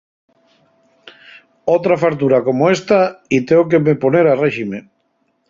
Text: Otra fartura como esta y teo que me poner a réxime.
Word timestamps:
Otra 1.77 1.95
fartura 2.03 2.43
como 2.43 2.71
esta 2.75 2.99
y 3.37 3.39
teo 3.47 3.63
que 3.69 3.79
me 3.85 3.99
poner 4.03 4.25
a 4.27 4.39
réxime. 4.43 4.79